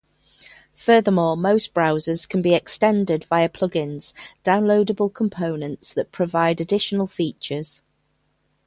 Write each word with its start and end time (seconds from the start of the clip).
Furthermore, 0.73 1.37
most 1.37 1.75
browsers 1.75 2.27
can 2.27 2.41
be 2.41 2.55
extended 2.55 3.23
via 3.25 3.47
plug-ins, 3.47 4.15
downloadable 4.43 5.13
components 5.13 5.93
that 5.93 6.11
provide 6.11 6.59
additional 6.59 7.05
features. 7.05 7.83